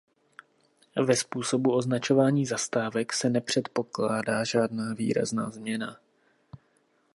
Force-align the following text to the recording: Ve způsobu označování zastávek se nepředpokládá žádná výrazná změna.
Ve 1.05 1.15
způsobu 1.15 1.75
označování 1.75 2.45
zastávek 2.45 3.13
se 3.13 3.29
nepředpokládá 3.29 4.43
žádná 4.43 4.93
výrazná 4.93 5.49
změna. 5.49 5.97